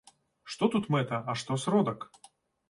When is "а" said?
1.29-1.35